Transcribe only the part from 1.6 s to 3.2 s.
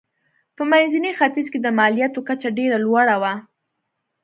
د مالیاتو کچه ډېره لوړه